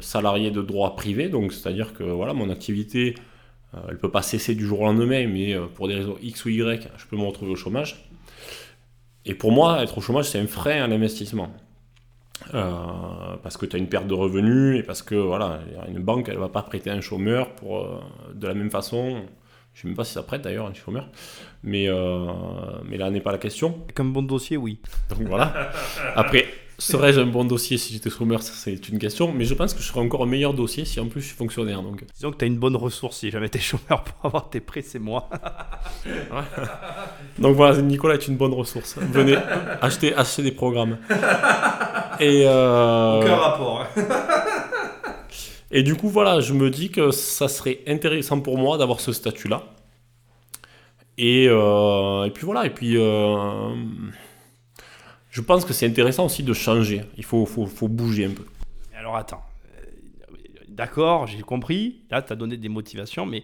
[0.00, 3.16] salarié de droit privé, donc c'est-à-dire que voilà, mon activité,
[3.74, 6.16] euh, elle ne peut pas cesser du jour au lendemain, mais euh, pour des raisons
[6.22, 8.08] X ou Y, je peux me retrouver au chômage.
[9.24, 11.52] Et pour moi, être au chômage, c'est un frein à l'investissement.
[12.54, 12.72] Euh,
[13.42, 16.36] parce que tu as une perte de revenus et parce que voilà, une banque, elle
[16.36, 18.00] ne va pas prêter un chômeur pour,
[18.32, 19.22] de la même façon
[19.78, 21.06] je ne sais même pas si ça prête d'ailleurs, un chômeur.
[21.62, 22.26] Mais, euh,
[22.84, 23.86] mais là n'est pas la question.
[23.94, 24.80] Comme bon dossier, oui.
[25.08, 25.70] Donc voilà.
[26.16, 26.46] Après,
[26.78, 29.30] serais-je un bon dossier si j'étais chômeur C'est une question.
[29.30, 31.36] Mais je pense que je serais encore un meilleur dossier si en plus je suis
[31.36, 31.80] fonctionnaire.
[31.82, 32.04] Donc.
[32.12, 34.58] Disons que tu as une bonne ressource si jamais tu es chômeur pour avoir tes
[34.58, 35.30] prêts, c'est moi.
[37.38, 38.96] Donc voilà, Nicolas est une bonne ressource.
[38.98, 39.36] Venez
[39.80, 40.98] acheter, acheter des programmes.
[42.18, 43.20] Et euh...
[43.20, 43.86] Aucun rapport.
[43.96, 44.44] Hein.
[45.70, 49.12] Et du coup, voilà, je me dis que ça serait intéressant pour moi d'avoir ce
[49.12, 49.64] statut-là.
[51.18, 53.74] Et, euh, et, puis voilà, et puis euh,
[55.30, 57.02] je pense que c'est intéressant aussi de changer.
[57.16, 58.44] Il faut, faut, faut bouger un peu.
[58.96, 59.84] Alors attends, euh,
[60.68, 62.02] d'accord, j'ai compris.
[62.10, 63.42] Là, tu as donné des motivations, mais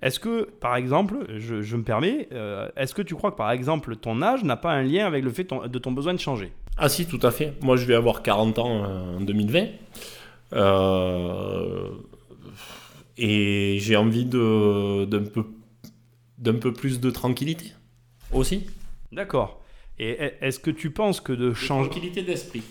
[0.00, 2.28] est-ce que, par exemple, je, je me permets,
[2.76, 5.30] est-ce que tu crois que, par exemple, ton âge n'a pas un lien avec le
[5.30, 6.52] fait de ton besoin de changer?
[6.76, 7.54] Ah si, tout à fait.
[7.62, 8.84] Moi, je vais avoir 40 ans
[9.16, 9.68] en 2020.
[10.52, 11.90] Euh,
[13.16, 15.44] et j'ai envie d'un peu,
[16.60, 17.72] peu plus de tranquillité
[18.32, 18.66] aussi.
[19.12, 19.62] D'accord.
[19.98, 21.88] Et est-ce que tu penses que de changer...
[21.88, 22.62] tranquillité d'esprit.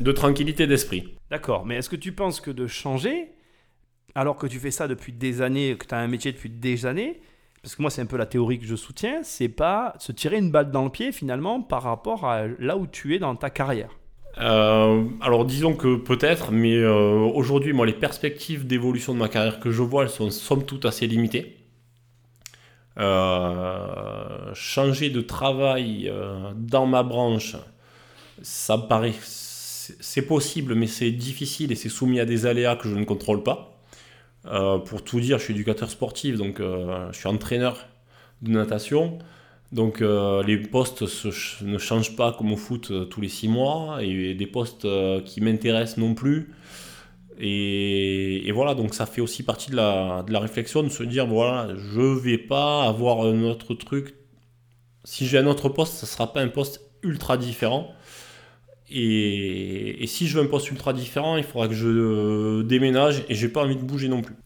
[0.00, 1.14] De tranquillité d'esprit.
[1.30, 1.64] D'accord.
[1.64, 3.28] Mais est-ce que tu penses que de changer,
[4.14, 6.84] alors que tu fais ça depuis des années, que tu as un métier depuis des
[6.84, 7.20] années,
[7.62, 10.38] parce que moi c'est un peu la théorie que je soutiens, c'est pas se tirer
[10.38, 13.50] une balle dans le pied finalement par rapport à là où tu es dans ta
[13.50, 13.90] carrière?
[14.38, 19.60] Euh, alors disons que peut-être, mais euh, aujourd'hui, moi, les perspectives d'évolution de ma carrière
[19.60, 21.56] que je vois, elles sont somme toute assez limitées.
[22.98, 26.12] Euh, changer de travail
[26.56, 27.56] dans ma branche,
[28.42, 32.88] ça me paraît, c'est possible, mais c'est difficile et c'est soumis à des aléas que
[32.88, 33.80] je ne contrôle pas.
[34.86, 37.86] pour tout dire, je suis éducateur sportif, donc je suis entraîneur
[38.42, 39.18] de natation.
[39.72, 41.02] Donc euh, les postes
[41.62, 45.20] ne changent pas comme au foot euh, tous les six mois et, des postes euh,
[45.20, 46.52] qui m'intéressent non plus.
[47.38, 52.00] Et, voilà, donc ça fait aussi partie de la, réflexion de se dire voilà, je
[52.00, 54.14] vais pas avoir un autre truc.
[55.04, 57.92] Si j'ai un autre poste, ça sera pas un poste ultra différent.
[58.88, 63.48] Et, si je veux un poste ultra différent, il faudra que je déménage et j'ai
[63.48, 64.36] pas envie de bouger non plus.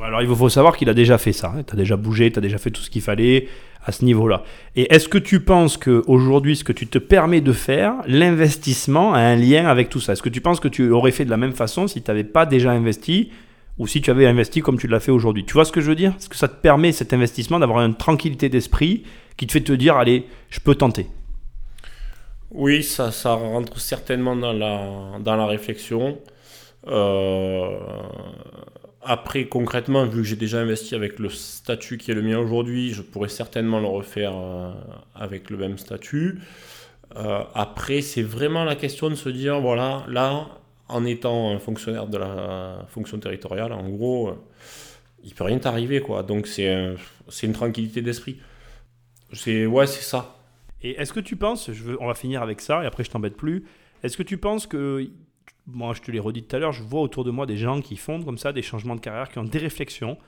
[0.00, 1.52] Alors il faut savoir qu'il a déjà fait ça.
[1.54, 1.64] Hein.
[1.64, 3.48] Tu as déjà bougé, tu as déjà fait tout ce qu'il fallait
[3.88, 4.42] à ce niveau-là.
[4.76, 9.20] Et est-ce que tu penses qu'aujourd'hui, ce que tu te permets de faire, l'investissement a
[9.20, 10.12] un lien avec tout ça?
[10.12, 12.24] Est-ce que tu penses que tu aurais fait de la même façon si tu n'avais
[12.24, 13.30] pas déjà investi
[13.78, 15.46] ou si tu avais investi comme tu l'as fait aujourd'hui?
[15.46, 16.12] Tu vois ce que je veux dire?
[16.18, 19.04] Est-ce que ça te permet, cet investissement, d'avoir une tranquillité d'esprit
[19.38, 21.06] qui te fait te dire, allez, je peux tenter?
[22.50, 26.18] Oui, ça, rentre certainement dans la, dans la réflexion.
[26.86, 27.78] Euh,
[29.08, 32.92] après, concrètement, vu que j'ai déjà investi avec le statut qui est le mien aujourd'hui,
[32.92, 34.70] je pourrais certainement le refaire euh,
[35.14, 36.40] avec le même statut.
[37.16, 40.48] Euh, après, c'est vraiment la question de se dire, voilà, là,
[40.88, 44.34] en étant un fonctionnaire de la fonction territoriale, en gros, euh,
[45.24, 46.22] il peut rien t'arriver, quoi.
[46.22, 46.94] Donc c'est
[47.28, 48.38] c'est une tranquillité d'esprit.
[49.32, 50.36] C'est ouais, c'est ça.
[50.82, 53.64] Et est-ce que tu penses, on va finir avec ça et après je t'embête plus.
[54.02, 55.08] Est-ce que tu penses que
[55.68, 57.80] moi je te l'ai redit tout à l'heure, je vois autour de moi des gens
[57.80, 60.18] qui font comme ça des changements de carrière, qui ont des réflexions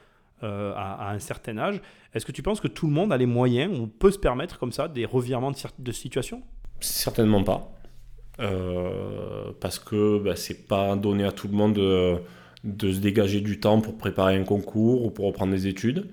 [0.42, 1.80] euh, à, un certain âge.
[2.14, 4.58] Est-ce que tu penses que tout le monde a les moyens ou peut se permettre
[4.58, 6.42] comme ça des revirements de, de situation?
[6.80, 7.72] Certainement pas.
[8.38, 12.16] Euh, parce que bah, c'est pas donné à tout le monde de,
[12.64, 16.08] de, se dégager du temps pour préparer un concours ou pour reprendre des études.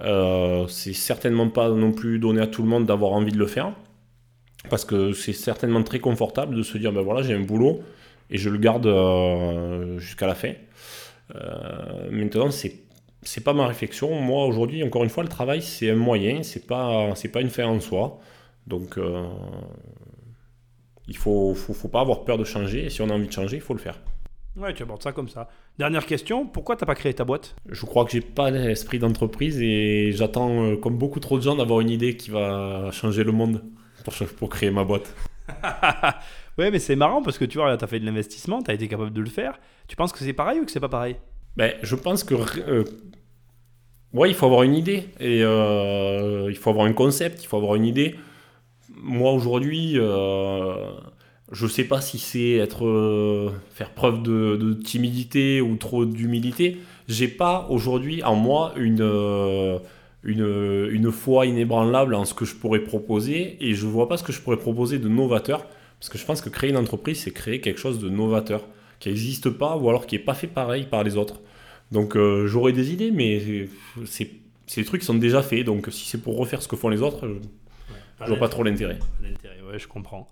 [0.00, 3.46] Euh, c'est certainement pas non plus donné à tout le monde d'avoir envie de le
[3.46, 3.74] faire.
[4.70, 7.82] Parce que c'est certainement très confortable de se dire ben voilà, j'ai un boulot
[8.30, 10.52] et je le garde euh, jusqu'à la fin.
[11.34, 12.74] Euh, maintenant, c'est
[13.22, 14.20] c'est pas ma réflexion.
[14.20, 17.50] Moi, aujourd'hui, encore une fois, le travail, c'est un moyen, c'est pas, c'est pas une
[17.50, 18.20] fin en soi.
[18.66, 18.98] Donc,
[21.08, 22.86] il faut, faut, faut, pas avoir peur de changer.
[22.86, 23.98] Et si on a envie de changer, il faut le faire.
[24.58, 25.48] Ouais, tu abordes ça comme ça.
[25.78, 27.54] Dernière question, pourquoi t'as pas créé ta boîte?
[27.68, 31.54] Je crois que j'ai pas l'esprit d'entreprise et j'attends, euh, comme beaucoup trop de gens,
[31.54, 33.62] d'avoir une idée qui va changer le monde
[34.04, 35.14] pour, pour créer ma boîte.
[36.58, 38.74] ouais, mais c'est marrant parce que tu vois, tu as fait de l'investissement, tu as
[38.74, 39.58] été capable de le faire.
[39.86, 41.16] Tu penses que c'est pareil ou que c'est pas pareil?
[41.56, 42.34] Ben, Je pense que.
[42.34, 42.84] Euh,
[44.12, 47.56] ouais, il faut avoir une idée et euh, il faut avoir un concept, il faut
[47.56, 48.16] avoir une idée.
[48.90, 49.98] Moi aujourd'hui
[51.50, 56.78] je sais pas si c'est être euh, faire preuve de, timidité ou trop d'humilité.
[57.08, 59.78] J'ai pas aujourd'hui en moi une, euh,
[60.24, 64.24] une, une foi inébranlable en ce que je pourrais proposer et je vois pas ce
[64.24, 65.66] que je pourrais proposer de novateur
[65.98, 68.64] parce que je pense que créer une entreprise c'est créer quelque chose de novateur
[68.98, 71.40] qui n'existe pas ou alors qui est pas fait pareil par les autres.
[71.92, 73.68] Donc euh, j'aurais des idées mais
[74.06, 74.30] c'est
[74.76, 77.28] des trucs sont déjà faits donc si c'est pour refaire ce que font les autres,
[78.20, 78.98] je, vois pas trop l'intérêt.
[79.22, 80.26] L'intérêt, ouais, je comprends.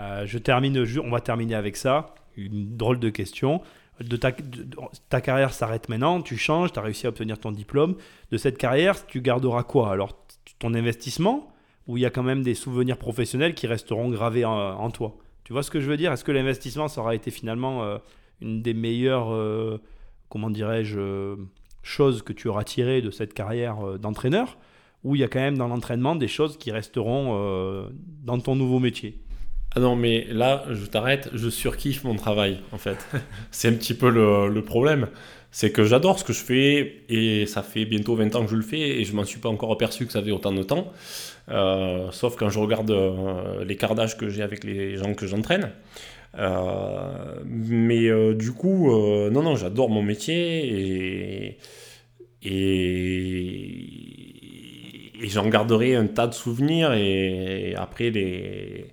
[0.00, 2.14] Euh, je termine, on va terminer avec ça.
[2.36, 3.60] Une drôle de question.
[4.02, 7.96] De ta, carrière s'arrête maintenant, tu changes, tu as réussi à obtenir ton diplôme.
[8.30, 9.92] De cette carrière, tu garderas quoi?
[9.92, 10.16] Alors,
[10.58, 11.52] ton investissement
[11.86, 15.16] ou il y a quand même des souvenirs professionnels qui resteront gravés en, toi?
[15.44, 16.12] Tu vois ce que je veux dire?
[16.12, 17.98] Est-ce que l'investissement, ça aura été finalement euh,
[18.40, 19.78] une des meilleures, euh,
[20.28, 21.36] comment dirais-je,
[21.82, 24.58] choses que tu auras tirées de cette carrière d'entraîneur?
[25.04, 27.90] Ou il y a quand même dans l'entraînement des choses qui resteront
[28.22, 29.18] dans ton nouveau métier?
[29.74, 32.98] Ah non, mais là, je t'arrête, je surkiffe mon travail, en fait.
[33.50, 35.08] c'est un petit peu le, problème.
[35.50, 38.56] C'est que j'adore ce que je fais, et ça fait bientôt 20 ans que je
[38.56, 40.92] le fais, et je m'en suis pas encore aperçu que ça fait autant de temps.
[41.48, 45.70] Euh, sauf quand je regarde euh, les cardages que j'ai avec les gens que j'entraîne.
[46.38, 48.90] Euh, mais du coup,
[49.30, 50.66] non, non, j'adore mon métier,
[51.46, 51.58] et,
[52.42, 52.52] et,
[55.24, 58.92] et j'en garderai un tas de souvenirs, et après, les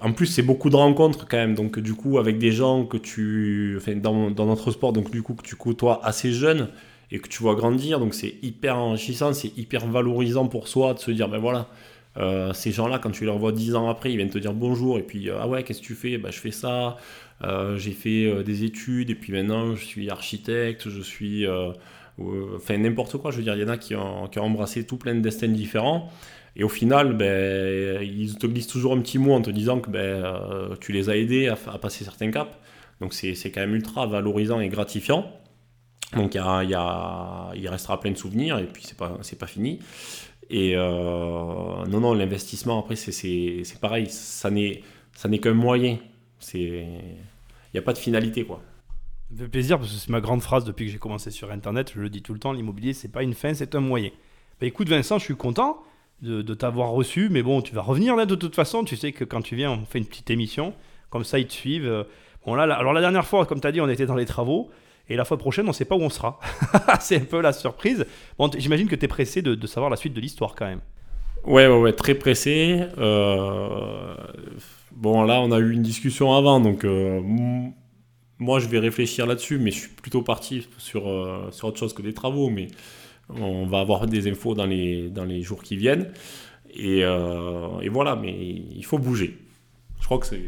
[0.00, 1.54] en plus, c'est beaucoup de rencontres quand même.
[1.54, 3.74] Donc, du coup, avec des gens que tu.
[3.78, 6.68] Enfin, dans, notre sport, donc du coup, que tu côtoies assez jeune
[7.10, 8.00] et que tu vois grandir.
[8.00, 11.68] Donc, c'est hyper enrichissant, c'est hyper valorisant pour soi de se dire ben voilà,
[12.18, 14.98] euh, ces gens-là, quand tu les revois dix ans après, ils viennent te dire bonjour.
[14.98, 16.18] Et puis, euh, ah ouais, qu'est-ce que tu fais?
[16.18, 16.96] Ben, Je fais ça.
[17.42, 19.10] Euh, j'ai fait des études.
[19.10, 20.88] Et puis maintenant, je suis architecte.
[20.90, 21.46] Je suis.
[22.18, 23.30] enfin, n'importe quoi.
[23.30, 26.10] Je veux dire, il y en a qui ont embrassé tout plein de destins différents.
[26.56, 29.90] Et au final, ben, ils te glissent toujours un petit mot en te disant que
[29.90, 32.56] ben, euh, tu les as aidés à, passer certains caps.
[33.00, 35.30] Donc c'est quand même ultra valorisant et gratifiant.
[36.14, 39.80] Donc a, y il restera plein de souvenirs et puis c'est pas, pas fini.
[40.48, 45.98] Et euh, non, non, l'investissement après c'est pareil, ça n'est qu'un moyen.
[46.54, 46.86] Il
[47.72, 48.62] n'y a pas de finalité quoi.
[49.28, 51.50] Ça me fait plaisir parce que c'est ma grande phrase depuis que j'ai commencé sur
[51.50, 51.90] Internet.
[51.96, 54.10] Je le dis tout le temps, l'immobilier c'est pas une fin, c'est un moyen.
[54.60, 55.82] Ben, écoute Vincent, je suis content
[56.22, 57.28] de, t'avoir reçu.
[57.30, 58.84] Mais bon, tu vas revenir là de toute façon.
[58.84, 60.74] Tu sais que quand tu viens, on fait une petite émission.
[61.10, 62.06] Comme ça, ils te suivent.
[62.46, 64.70] Bon, là, alors la dernière fois, comme tu as dit, on était dans les travaux.
[65.08, 66.38] Et la fois prochaine, on ne sait pas où on sera.
[67.00, 68.06] c'est un peu la surprise.
[68.38, 70.80] Bon, j'imagine que tu es pressé de, savoir la suite de l'histoire quand même.
[71.44, 72.80] Ouais, ouais, ouais, très pressé.
[72.96, 74.14] Euh,
[74.92, 77.20] bon, là, on a eu une discussion avant, donc euh,
[78.38, 81.92] moi, je vais réfléchir là-dessus, mais je suis plutôt parti sur, euh, sur autre chose
[81.92, 82.48] que des travaux.
[82.48, 82.68] Mais
[83.28, 86.10] on va avoir des infos dans les, dans les jours qui viennent.
[86.74, 89.38] Et, euh, et voilà, mais il faut bouger.
[90.00, 90.42] Je crois que c'est.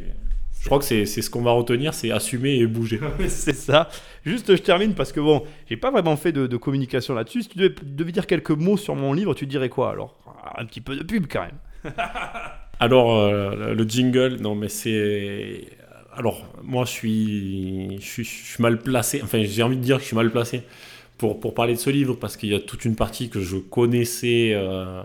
[0.61, 2.99] Je crois que c'est ce qu'on va retenir, c'est assumer et bouger.
[3.29, 3.89] c'est ça.
[4.25, 7.43] Juste, je termine parce que bon, j'ai pas vraiment fait de, communication là-dessus.
[7.43, 10.19] Si tu devais, dire quelques mots sur mon livre, tu dirais quoi alors?
[10.57, 11.95] Un petit peu de pub quand même.
[12.81, 15.67] alors, euh, le jingle, non mais c'est.
[16.13, 19.21] Alors, moi je suis, je suis, je suis mal placé.
[19.23, 20.63] Enfin, j'ai envie de dire que je suis mal placé
[21.19, 23.57] pour, pour parler de ce livre parce qu'il y a toute une partie que je
[23.57, 25.03] connaissais euh,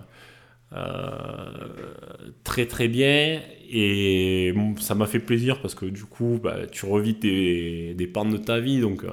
[2.43, 7.13] très très bien et ça m'a fait plaisir parce que du coup bah, tu revis
[7.13, 9.05] des, des pans de ta vie donc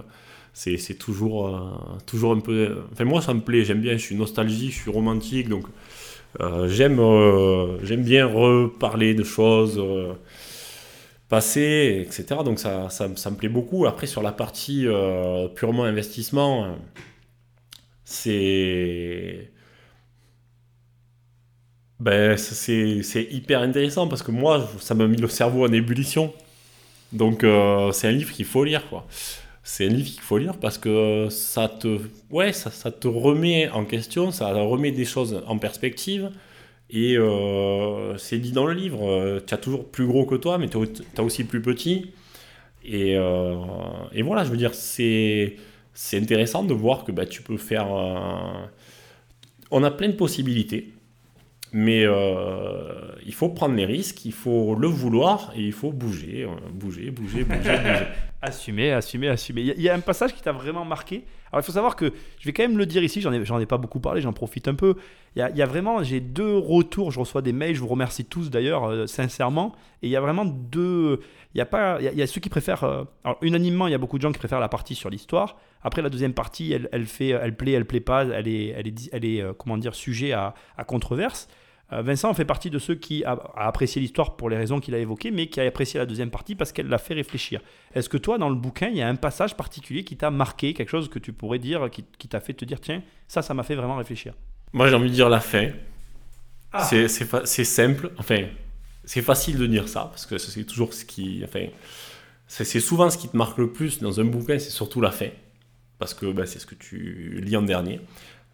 [0.53, 2.79] c'est toujours, toujours un peu...
[2.93, 5.67] Enfin moi ça me plaît, j'aime bien, je suis nostalgique, je suis romantique donc
[6.67, 7.01] j'aime
[7.83, 9.81] j'aime bien reparler de choses
[11.29, 12.41] passé, etc.
[12.45, 13.87] Donc ça, ça, me plaît beaucoup.
[13.87, 16.77] Après, sur la partie euh, purement investissement,
[18.05, 19.51] c'est...
[22.01, 26.33] Ben, c'est hyper intéressant parce que moi, ça m'a mis le cerveau en ébullition.
[27.13, 29.07] Donc euh, c'est un livre qu'il faut lire, quoi.
[29.63, 31.99] C'est un livre qu'il faut lire parce que ça te,
[32.31, 36.31] ouais, ça, te remet en question, ça remet des choses en perspective.
[36.91, 40.59] Et euh, c'est dit dans le livre, euh, tu as toujours plus gros que toi,
[40.59, 40.79] mais tu
[41.17, 42.13] as aussi plus petit.
[42.85, 43.57] Et, euh,
[44.13, 45.57] et voilà, je veux dire, c'est
[46.15, 47.89] intéressant de voir que bah, tu peux faire...
[49.71, 50.93] On a plein de possibilités,
[51.73, 52.05] mais
[53.27, 57.45] il faut prendre les risques, il faut le vouloir et il faut bouger, bouger, bouger,
[57.45, 58.07] bouger, bouger.
[58.43, 59.63] assumer, assumer, assumer.
[59.63, 61.25] Il y, a un passage qui t'a vraiment marqué.
[61.51, 63.67] Alors il faut savoir que je vais quand même le dire ici, j'en ai, ai
[63.67, 64.95] pas beaucoup parlé, j'en profite un peu.
[65.37, 68.51] Il y a, vraiment, j'ai deux retours, je reçois des mails, je vous remercie tous
[68.51, 69.75] d'ailleurs, euh, sincèrement.
[70.03, 71.21] Et il y a vraiment deux.
[71.55, 72.85] Il y a, y a, ceux qui préfèrent.
[72.85, 75.57] Euh, alors unanimement, il y a beaucoup de gens qui préfèrent la partie sur l'histoire.
[75.83, 78.89] Après, la deuxième partie, elle, elle, fait, elle plaît, elle plaît pas, elle est, elle
[78.89, 81.49] est, elle est, euh, comment dire, sujet à, à controverse.
[81.93, 84.99] Euh, Vincent fait partie de ceux qui a, apprécié l'histoire pour les raisons qu'il a
[84.99, 87.61] évoquées, mais qui a apprécié la deuxième partie parce qu'elle l'a fait réfléchir.
[87.95, 90.75] Est-ce que toi, dans le bouquin, il y a un passage particulier qui t'a marqué,
[90.75, 93.63] quelque chose que tu pourrais dire, qui, t'a fait te dire, tiens, ça, ça m'a
[93.63, 94.35] fait vraiment réfléchir?
[94.73, 95.71] Moi, j'ai envie de dire la fin.
[96.73, 96.85] Ah.
[96.85, 98.45] C'est simple, enfin,
[99.05, 101.41] c'est facile de dire ça, parce que c'est toujours ce qui...
[101.43, 101.67] Enfin,
[102.47, 105.29] c'est souvent ce qui te marque le plus dans un bouquin, c'est surtout la fin,
[105.99, 108.01] parce que ben, c'est ce que tu lis en dernier.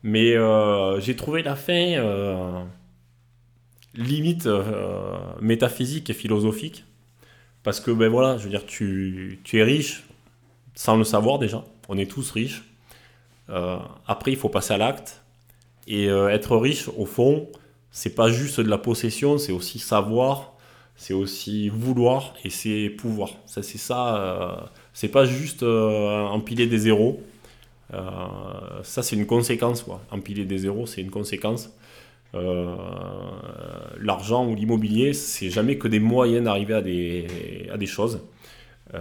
[0.04, 1.94] Mais euh, j'ai trouvé la fin...
[1.96, 2.62] Euh,
[3.96, 6.84] limite euh, métaphysique et philosophique.
[7.62, 10.04] Parce que, ben voilà, je veux dire, tu, es riche
[10.74, 11.64] sans le savoir déjà.
[11.88, 12.64] On est tous riches.
[13.50, 15.22] Euh, après, il faut passer à l'acte.
[15.86, 17.48] Et euh, être riche, au fond,
[17.90, 20.54] c'est pas juste de la possession, c'est aussi savoir,
[20.96, 23.30] c'est aussi vouloir et c'est pouvoir.
[23.46, 24.70] Ça, c'est ça.
[24.92, 27.22] c'est pas juste empiler des zéros.
[28.82, 30.00] ça, c'est une conséquence, quoi.
[30.10, 31.70] Empiler des zéros, c'est une conséquence.
[32.34, 32.76] Euh,
[34.00, 36.74] l'argent ou l'immobilier, c'est jamais que des moyens d'arriver
[37.70, 38.20] à des, choses.
[38.94, 39.00] Euh,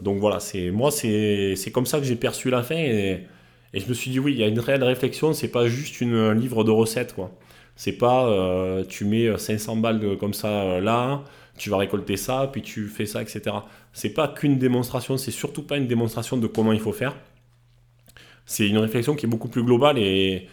[0.00, 3.26] donc voilà, c'est moi, c'est comme ça que j'ai perçu la fin et,
[3.72, 6.00] et, je me suis dit, oui, il y a une réelle réflexion, c'est pas juste
[6.00, 7.32] une, un livre de recettes, quoi.
[7.76, 11.24] C'est pas euh, tu mets 500 balles comme ça là,
[11.58, 13.42] tu vas récolter ça, puis tu fais ça, etc.
[13.92, 17.16] C'est pas qu'une démonstration, c'est surtout pas une démonstration de comment il faut faire.
[18.46, 20.48] C'est une réflexion qui est beaucoup plus globale et,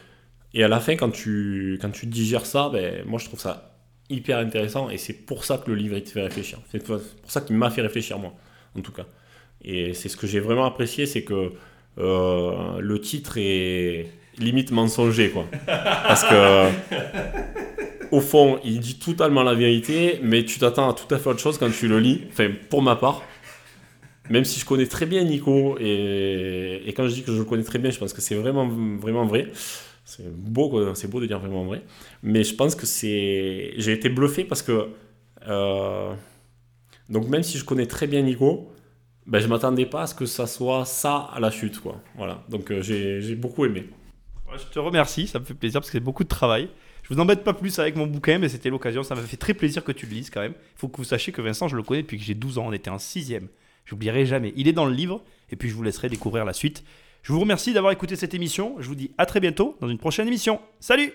[0.54, 3.78] et à la fin, quand tu, quand tu digères ça, ben, moi je trouve ça
[4.10, 6.60] hyper intéressant et c'est pour ça que le livre te fait réfléchir.
[6.72, 8.34] C'est pour ça qu'il m'a fait réfléchir, moi,
[8.78, 9.06] en tout cas.
[9.64, 11.52] Et c'est ce que j'ai vraiment apprécié, c'est que
[11.98, 15.46] euh, le titre est limite mensonger, quoi.
[15.66, 16.70] Parce que,
[18.12, 21.40] au fond, il dit totalement la vérité, mais tu t'attends à tout à fait autre
[21.40, 22.22] chose quand tu le lis.
[22.32, 23.24] Enfin, pour ma part.
[24.30, 27.44] Même si je connais très bien Nico, et, et quand je dis que je le
[27.44, 29.48] connais très bien, je pense que c'est vraiment, vraiment vrai.
[30.12, 31.84] C'est beau, c'est beau de dire vraiment vrai.
[32.22, 33.74] Mais je pense que c'est.
[33.78, 34.90] J'ai été bluffé parce que.
[35.48, 36.14] Euh,
[37.08, 38.74] donc, même si je connais très bien Nico,
[39.26, 41.80] ben, je m'attendais pas à ce que ça soit ça à la chute.
[41.80, 42.02] Quoi.
[42.18, 42.44] Voilà.
[42.50, 43.88] Donc, euh, j'ai beaucoup aimé.
[44.58, 46.68] Je te remercie, ça me fait plaisir parce que c'est beaucoup de travail.
[47.04, 49.04] Je vous embête pas plus avec mon bouquin, mais c'était l'occasion.
[49.04, 50.56] Ça m'a fait très plaisir que tu le lises quand même.
[50.76, 52.66] Il faut que vous sachiez que Vincent, je le connais depuis que j'ai 12 ans.
[52.68, 53.48] On était en 6ème.
[53.86, 54.52] J'oublierai jamais.
[54.58, 56.84] Il est dans le livre et puis je vous laisserai découvrir la suite.
[57.24, 58.76] Je vous remercie d'avoir écouté cette émission.
[58.80, 60.60] Je vous dis à très bientôt dans une prochaine émission.
[60.80, 61.14] Salut